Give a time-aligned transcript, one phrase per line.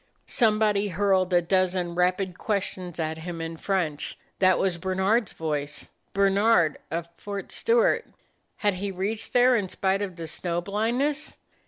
[0.25, 4.17] Somebody hurled a dozen rapid questions at him in French.
[4.39, 8.07] That was Bernard's voice; Bernard, of Fort Stewart.
[8.55, 11.37] Had he reached there, in spite of the snow blindness?